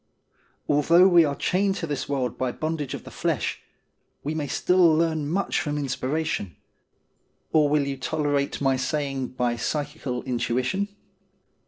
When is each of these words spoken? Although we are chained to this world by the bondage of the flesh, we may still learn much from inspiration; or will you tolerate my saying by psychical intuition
Although 0.67 1.07
we 1.09 1.25
are 1.25 1.35
chained 1.35 1.75
to 1.75 1.85
this 1.85 2.09
world 2.09 2.35
by 2.35 2.51
the 2.51 2.57
bondage 2.57 2.95
of 2.95 3.03
the 3.03 3.11
flesh, 3.11 3.61
we 4.23 4.33
may 4.33 4.47
still 4.47 4.79
learn 4.95 5.29
much 5.29 5.61
from 5.61 5.77
inspiration; 5.77 6.55
or 7.51 7.69
will 7.69 7.85
you 7.85 7.97
tolerate 7.97 8.59
my 8.59 8.77
saying 8.77 9.27
by 9.27 9.57
psychical 9.57 10.23
intuition 10.23 10.87